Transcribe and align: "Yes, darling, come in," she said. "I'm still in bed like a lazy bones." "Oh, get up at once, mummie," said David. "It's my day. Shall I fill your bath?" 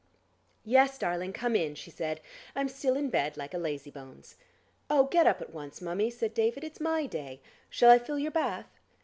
"Yes, 0.65 0.97
darling, 0.97 1.31
come 1.31 1.55
in," 1.55 1.75
she 1.75 1.91
said. 1.91 2.21
"I'm 2.55 2.69
still 2.69 2.95
in 2.97 3.11
bed 3.11 3.37
like 3.37 3.53
a 3.53 3.59
lazy 3.59 3.91
bones." 3.91 4.35
"Oh, 4.89 5.03
get 5.03 5.27
up 5.27 5.41
at 5.43 5.53
once, 5.53 5.79
mummie," 5.79 6.09
said 6.09 6.33
David. 6.33 6.63
"It's 6.63 6.79
my 6.81 7.05
day. 7.05 7.39
Shall 7.69 7.91
I 7.91 7.99
fill 7.99 8.17
your 8.17 8.31
bath?" 8.31 8.79